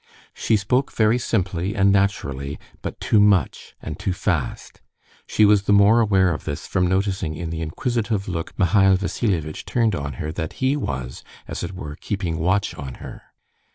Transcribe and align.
She 0.33 0.57
spoke 0.57 0.91
very 0.91 1.19
simply 1.19 1.75
and 1.75 1.91
naturally, 1.91 2.57
but 2.81 2.99
too 2.99 3.19
much 3.19 3.75
and 3.83 3.99
too 3.99 4.13
fast. 4.13 4.81
She 5.27 5.45
was 5.45 5.61
the 5.69 5.73
more 5.77 5.99
aware 6.01 6.33
of 6.33 6.43
this 6.45 6.65
from 6.65 6.87
noticing 6.87 7.35
in 7.35 7.51
the 7.51 7.61
inquisitive 7.61 8.27
look 8.27 8.57
Mihail 8.57 8.95
Vassilievitch 8.95 9.63
turned 9.63 9.93
on 9.93 10.13
her 10.13 10.31
that 10.31 10.53
he 10.53 10.75
was, 10.75 11.23
as 11.47 11.61
it 11.61 11.73
were, 11.73 11.97
keeping 11.97 12.39
watch 12.39 12.73
on 12.73 12.95
her. 12.95 13.21